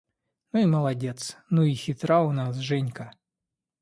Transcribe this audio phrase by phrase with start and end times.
[0.51, 3.13] –Ну и молодец, ну и хитра у нас Женька!